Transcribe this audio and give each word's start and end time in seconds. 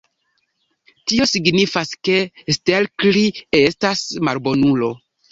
Tio 1.09 1.25
signifas, 1.31 1.91
ke 2.07 2.15
Stelkri 2.55 3.23
estas 3.59 4.01
malbonulo. 4.29 4.91